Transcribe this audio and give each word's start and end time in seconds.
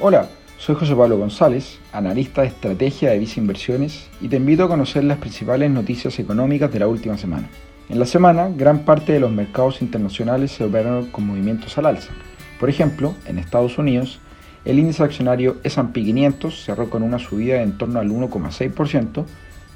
Hola, 0.00 0.28
soy 0.58 0.76
José 0.76 0.94
Pablo 0.94 1.18
González, 1.18 1.80
analista 1.92 2.42
de 2.42 2.46
estrategia 2.46 3.10
de 3.10 3.18
Visa 3.18 3.40
Inversiones 3.40 4.06
y 4.20 4.28
te 4.28 4.36
invito 4.36 4.62
a 4.62 4.68
conocer 4.68 5.02
las 5.02 5.18
principales 5.18 5.72
noticias 5.72 6.20
económicas 6.20 6.72
de 6.72 6.78
la 6.78 6.86
última 6.86 7.18
semana. 7.18 7.48
En 7.88 7.98
la 7.98 8.06
semana, 8.06 8.48
gran 8.48 8.84
parte 8.84 9.12
de 9.12 9.18
los 9.18 9.32
mercados 9.32 9.82
internacionales 9.82 10.52
se 10.52 10.62
operaron 10.62 11.06
con 11.06 11.26
movimientos 11.26 11.76
al 11.78 11.86
alza. 11.86 12.12
Por 12.60 12.70
ejemplo, 12.70 13.16
en 13.26 13.40
Estados 13.40 13.76
Unidos, 13.76 14.20
el 14.64 14.78
índice 14.78 15.02
accionario 15.02 15.56
S&P 15.64 16.04
500 16.04 16.62
cerró 16.62 16.88
con 16.88 17.02
una 17.02 17.18
subida 17.18 17.56
de 17.56 17.62
en 17.62 17.76
torno 17.76 17.98
al 17.98 18.08
1,6%, 18.08 19.24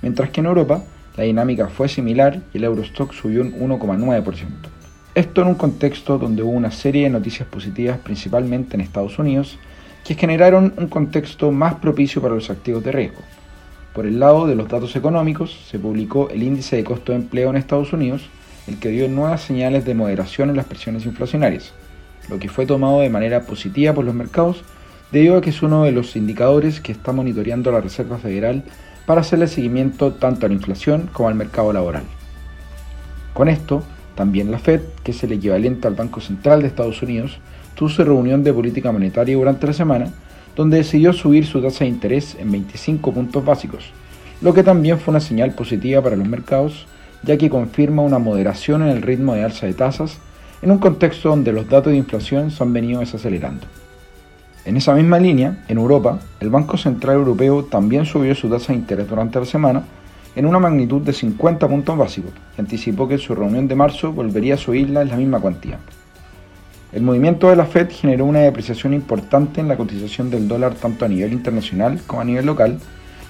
mientras 0.03 0.31
que 0.31 0.41
en 0.41 0.47
Europa 0.47 0.85
la 1.17 1.25
dinámica 1.25 1.67
fue 1.67 1.89
similar 1.89 2.43
y 2.55 2.59
el 2.59 2.65
Eurostock 2.65 3.13
subió 3.13 3.43
un 3.43 3.55
1,9%. 3.59 4.47
Esto 5.17 5.43
en 5.43 5.49
un 5.49 5.57
contexto 5.57 6.17
donde 6.17 6.45
hubo 6.45 6.53
una 6.53 6.71
serie 6.71 7.03
de 7.03 7.11
noticias 7.11 7.49
positivas 7.49 7.99
principalmente 7.99 8.77
en 8.77 8.83
Estados 8.83 9.19
Unidos 9.19 9.59
que 10.05 10.15
generaron 10.15 10.75
un 10.77 10.89
contexto 10.89 11.51
más 11.51 11.75
propicio 11.77 12.21
para 12.21 12.35
los 12.35 12.51
activos 12.51 12.83
de 12.85 12.93
riesgo. 12.93 13.23
Por 13.95 14.07
el 14.07 14.19
lado 14.19 14.47
de 14.47 14.55
los 14.55 14.69
datos 14.69 14.97
económicos, 14.97 15.67
se 15.71 15.79
publicó 15.79 16.31
el 16.31 16.43
índice 16.43 16.77
de 16.77 16.85
costo 16.85 17.13
de 17.13 17.19
empleo 17.19 17.51
en 17.51 17.57
Estados 17.57 17.93
Unidos, 17.93 18.29
el 18.67 18.79
que 18.79 18.89
dio 18.89 19.09
nuevas 19.09 19.43
señales 19.43 19.85
de 19.85 19.95
moderación 19.95 20.51
en 20.51 20.57
las 20.57 20.67
presiones 20.67 21.05
inflacionarias, 21.05 21.73
lo 22.29 22.39
que 22.39 22.49
fue 22.49 22.67
tomado 22.67 23.01
de 23.01 23.11
manera 23.11 23.43
positiva 23.43 23.93
por 23.93 24.05
los 24.05 24.15
mercados 24.15 24.65
debido 25.11 25.37
a 25.37 25.41
que 25.43 25.51
es 25.51 25.63
uno 25.63 25.85
de 25.85 25.93
los 25.93 26.17
indicadores 26.17 26.81
que 26.81 26.93
está 26.93 27.13
monitoreando 27.13 27.71
la 27.71 27.83
Reserva 27.83 28.19
Federal 28.19 28.65
para 29.05 29.21
hacerle 29.21 29.47
seguimiento 29.47 30.13
tanto 30.13 30.47
a 30.47 30.49
la 30.49 30.55
inflación 30.55 31.11
como 31.13 31.29
al 31.29 31.35
mercado 31.35 31.73
laboral. 31.73 32.05
Con 33.35 33.49
esto, 33.49 33.83
también 34.15 34.51
la 34.51 34.59
Fed, 34.59 34.81
que 35.03 35.13
es 35.13 35.23
el 35.25 35.33
equivalente 35.33 35.89
al 35.89 35.95
Banco 35.95 36.21
Central 36.21 36.63
de 36.63 36.69
Estados 36.69 37.03
Unidos, 37.03 37.39
tuvo 37.75 37.89
su 37.89 38.05
reunión 38.05 38.45
de 38.45 38.53
política 38.53 38.93
monetaria 38.93 39.37
durante 39.37 39.67
la 39.67 39.73
semana, 39.73 40.13
donde 40.55 40.79
decidió 40.79 41.13
subir 41.13 41.47
su 41.47 41.63
tasa 41.63 41.85
de 41.85 41.91
interés 41.91 42.37
en 42.39 42.51
25 42.51 43.13
puntos 43.13 43.45
básicos, 43.45 43.91
lo 44.41 44.53
que 44.53 44.63
también 44.63 44.99
fue 44.99 45.13
una 45.13 45.21
señal 45.21 45.55
positiva 45.55 46.03
para 46.03 46.17
los 46.17 46.29
mercados, 46.29 46.87
ya 47.23 47.37
que 47.37 47.49
confirma 47.49 48.03
una 48.03 48.19
moderación 48.19 48.83
en 48.83 48.89
el 48.89 49.03
ritmo 49.03 49.35
de 49.35 49.45
alza 49.45 49.67
de 49.67 49.75
tasas 49.75 50.19
en 50.61 50.71
un 50.71 50.79
contexto 50.79 51.29
donde 51.29 51.53
los 51.53 51.69
datos 51.69 51.93
de 51.93 51.99
inflación 51.99 52.51
se 52.51 52.63
han 52.63 52.73
venido 52.73 53.01
desacelerando. 53.01 53.67
En 54.65 54.77
esa 54.77 54.95
misma 54.95 55.19
línea, 55.19 55.65
en 55.69 55.79
Europa, 55.79 56.21
el 56.39 56.51
Banco 56.51 56.77
Central 56.77 57.17
Europeo 57.17 57.65
también 57.65 58.07
subió 58.07 58.35
su 58.35 58.49
tasa 58.49 58.73
de 58.73 58.79
interés 58.79 59.09
durante 59.09 59.41
la 59.41 59.45
semana, 59.45 59.85
en 60.35 60.47
una 60.47 60.59
magnitud 60.59 61.03
de 61.03 61.13
50 61.13 61.69
puntos 61.69 61.97
básicos 61.97 62.33
y 62.57 62.61
anticipó 62.61 63.07
que 63.07 63.19
su 63.19 63.35
reunión 63.35 63.69
de 63.69 63.75
marzo 63.75 64.13
volvería 64.13 64.55
a 64.55 64.59
subirla 64.59 65.03
en 65.03 65.09
la 65.09 65.17
misma 65.17 65.41
cuantía. 65.41 65.79
El 66.93 67.03
movimiento 67.03 67.49
de 67.49 67.57
la 67.57 67.65
Fed 67.65 67.89
generó 67.91 68.27
una 68.27 68.41
depreciación 68.41 68.93
importante 68.93 69.61
en 69.61 69.69
la 69.69 69.77
cotización 69.77 70.31
del 70.31 70.47
dólar 70.47 70.75
tanto 70.75 71.05
a 71.05 71.09
nivel 71.09 71.33
internacional 71.33 72.01
como 72.07 72.21
a 72.21 72.25
nivel 72.25 72.45
local, 72.45 72.79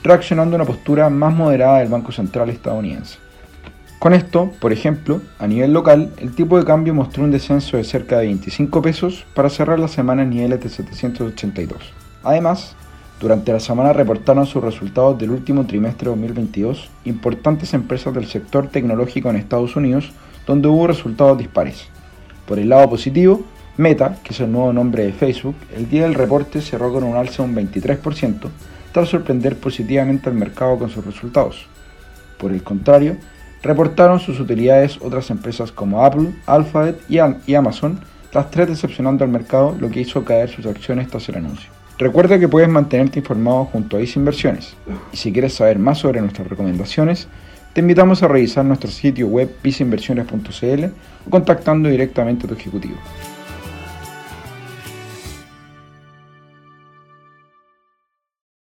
reaccionando 0.03 0.57
a 0.57 0.59
una 0.59 0.65
postura 0.65 1.09
más 1.11 1.33
moderada 1.33 1.79
del 1.79 1.89
Banco 1.89 2.11
Central 2.11 2.51
estadounidense. 2.51 3.19
Con 4.01 4.15
esto, 4.15 4.51
por 4.59 4.73
ejemplo, 4.73 5.23
a 5.39 5.47
nivel 5.47 5.73
local, 5.73 6.13
el 6.19 6.35
tipo 6.35 6.59
de 6.59 6.65
cambio 6.65 6.93
mostró 6.93 7.23
un 7.23 7.31
descenso 7.31 7.77
de 7.77 7.85
cerca 7.85 8.19
de 8.19 8.27
25 8.27 8.83
pesos 8.83 9.25
para 9.33 9.49
cerrar 9.49 9.79
la 9.79 9.87
semana 9.87 10.23
en 10.23 10.31
niveles 10.31 10.61
de 10.61 10.69
782. 10.69 11.93
Además, 12.25 12.75
durante 13.23 13.53
la 13.53 13.61
semana 13.61 13.93
reportaron 13.93 14.47
sus 14.47 14.65
resultados 14.65 15.17
del 15.17 15.31
último 15.31 15.65
trimestre 15.65 16.11
de 16.11 16.17
2022 16.17 16.91
importantes 17.05 17.73
empresas 17.73 18.13
del 18.13 18.27
sector 18.27 18.67
tecnológico 18.67 19.31
en 19.31 19.37
Estados 19.37 19.77
Unidos, 19.77 20.11
donde 20.45 20.67
hubo 20.67 20.89
resultados 20.89 21.39
dispares. 21.39 21.87
Por 22.49 22.59
el 22.59 22.71
lado 22.71 22.91
positivo, 22.91 23.45
Meta, 23.77 24.19
que 24.25 24.33
es 24.33 24.41
el 24.41 24.51
nuevo 24.51 24.73
nombre 24.73 25.05
de 25.05 25.13
Facebook, 25.13 25.55
el 25.77 25.89
día 25.89 26.03
del 26.03 26.15
reporte 26.15 26.61
cerró 26.61 26.93
con 26.93 27.05
un 27.05 27.15
alza 27.15 27.45
de 27.45 27.49
un 27.49 27.55
23%, 27.55 28.49
tras 28.91 29.09
sorprender 29.09 29.57
positivamente 29.57 30.29
al 30.29 30.35
mercado 30.35 30.77
con 30.77 30.91
sus 30.91 31.07
resultados. 31.07 31.67
Por 32.39 32.51
el 32.51 32.65
contrario, 32.65 33.19
reportaron 33.63 34.19
sus 34.19 34.41
utilidades 34.41 34.99
otras 35.01 35.31
empresas 35.31 35.71
como 35.71 36.05
Apple, 36.05 36.35
Alphabet 36.47 37.01
y 37.09 37.55
Amazon, 37.55 38.01
las 38.33 38.51
tres 38.51 38.67
decepcionando 38.67 39.23
al 39.23 39.31
mercado, 39.31 39.77
lo 39.79 39.91
que 39.91 40.01
hizo 40.01 40.25
caer 40.25 40.51
sus 40.51 40.67
acciones 40.67 41.07
tras 41.07 41.29
el 41.29 41.37
anuncio. 41.37 41.82
Recuerda 41.99 42.39
que 42.39 42.49
puedes 42.49 42.69
mantenerte 42.69 43.21
informado 43.21 43.67
junto 43.67 43.97
a 43.97 44.01
ICE 44.01 44.19
Inversiones 44.19 44.75
y 45.13 45.17
si 45.17 45.33
quieres 45.33 45.55
saber 45.55 45.79
más 45.79 45.99
sobre 45.99 46.21
nuestras 46.21 46.49
recomendaciones, 46.49 47.29
te 47.73 47.81
invitamos 47.81 48.23
a 48.23 48.29
revisar 48.29 48.65
nuestro 48.65 48.91
sitio 48.91 49.29
web 49.29 49.51
viceinversiones.cl 49.63 50.85
o 51.27 51.31
contactando 51.31 51.89
directamente 51.89 52.47
a 52.47 52.49
tu 52.49 52.55
ejecutivo. 52.55 52.97